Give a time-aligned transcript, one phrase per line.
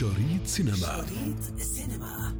[0.00, 2.36] شريط سينما شريط سينما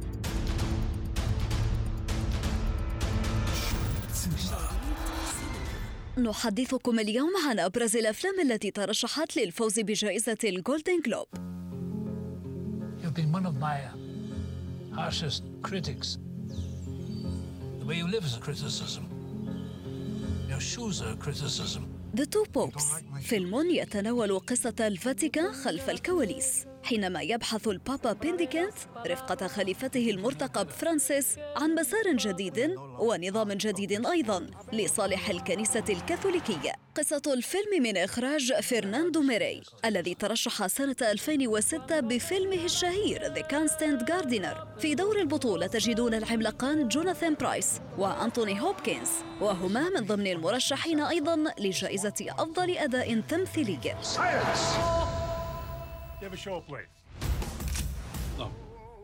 [6.17, 11.27] نحدثكم اليوم عن أبرز الأفلام التي ترشحت للفوز بجائزة الجولدن جلوب
[13.03, 13.77] You've been one of my
[14.95, 16.17] harshest critics.
[17.79, 19.03] The way you live is a criticism.
[20.49, 21.83] Your shoes are a criticism.
[22.13, 22.85] The Two Popes
[23.21, 28.73] فيلم يتناول قصة الفاتيكان خلف الكواليس حينما يبحث البابا بنديكت
[29.07, 36.71] رفقة خليفته المرتقب فرانسيس عن مسار جديد ونظام جديد أيضا لصالح الكنيسة الكاثوليكية.
[36.95, 44.79] قصة الفيلم من إخراج فرناندو ميريليس الذي ترشح سنة 2006 بفيلمه الشهير The Constant Gardener.
[44.79, 49.09] في دور البطولة تجدون العملاقان جوناثان برايس وأنتوني هوبكنز
[49.41, 53.95] وهما من ضمن المرشحين أيضا لجائزة أفضل أداء تمثيلي.
[56.21, 56.85] You have a show up late.
[58.37, 58.51] No, Do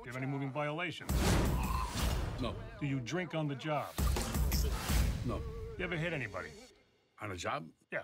[0.05, 1.09] you have any moving violations?
[2.39, 3.87] no, Do you drink on the job?
[5.25, 5.41] no.
[5.79, 6.49] You ever hit anybody?
[7.21, 7.65] On a job?
[7.91, 8.03] Yeah.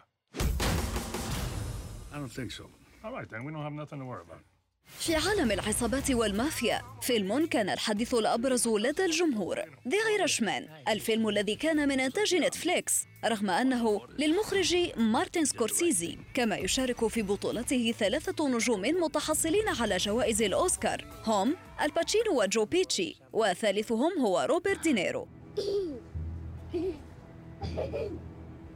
[2.11, 2.65] I don't think so.
[3.03, 3.43] All right, then.
[3.43, 4.39] We don't have nothing to worry about.
[4.85, 11.87] في عالم العصابات والمافيا فيلم كان الحديث الأبرز لدى الجمهور The Irishman الفيلم الذي كان
[11.87, 19.67] من إنتاج نتفليكس رغم أنه للمخرج مارتن سكورسيزي كما يشارك في بطولته ثلاثة نجوم متحصلين
[19.67, 25.27] على جوائز الأوسكار هم آل باتشينو وجو بيتشي وثالثهم هو روبرت دينيرو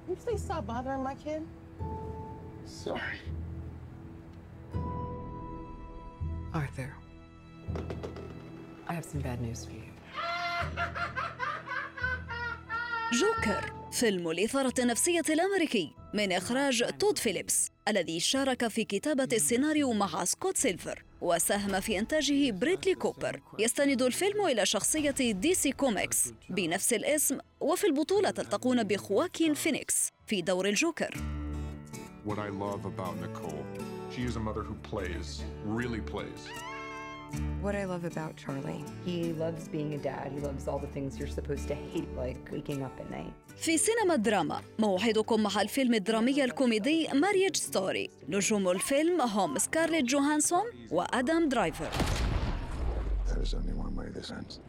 [0.10, 1.42] You please stop bothering my kid?
[2.66, 3.20] Sorry.
[6.62, 6.92] Arthur,
[8.90, 9.88] I have some bad news for you.
[13.14, 20.24] جوكر فيلم الإثارة النفسية الأمريكي من إخراج تود فيليبس الذي شارك في كتابة السيناريو مع
[20.24, 23.42] سكوت سيلفر وساهم في إنتاجه بريدلي كوبر.
[23.60, 30.42] يستند الفيلم إلى شخصية دي سي كوميكس بنفس الاسم وفي البطولة تلتقون بخواكين فينيكس في
[30.42, 31.16] دور الجوكر.
[32.28, 36.41] What I love about Nicole, she is a mother who plays, really plays.
[37.63, 40.33] What I love about Charlie, he loves being a dad.
[40.35, 43.33] He loves all the things you're supposed to hate, like waking up at night.
[43.57, 50.65] في سينما الدراما موعدكم مع الفيلم الدرامي الكوميدي ماريج ستوري نجوم الفيلم هم سكارليت جوهانسون
[50.91, 51.89] وآدم درايفر
[53.27, 54.61] There is only one way this ends.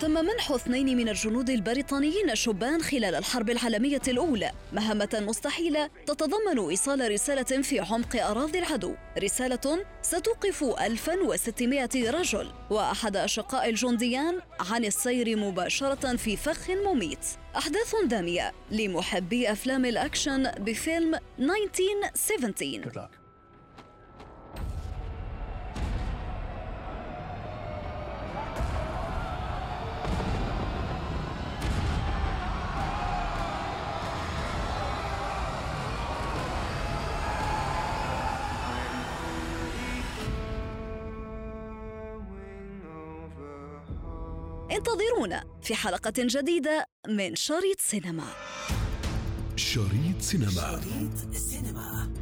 [0.00, 7.10] تم منح اثنين من الجنود البريطانيين الشبان خلال الحرب العالمية الأولى مهمة مستحيلة تتضمن إيصال
[7.10, 8.94] رسالة في عمق أراضي العدو.
[9.18, 14.40] رسالة ستوقف 1600 رجل وأحد أشقاء الجنديان
[14.70, 17.26] عن السير مباشرة في فخ مميت.
[17.56, 23.21] أحداث دامية لمحبي أفلام الأكشن بفيلم 1917
[44.76, 48.24] انتظرونا في حلقة جديدة من شريط سينما.
[49.56, 50.50] شريط سينما.
[50.50, 51.38] شريط سينما.
[51.38, 52.21] سينما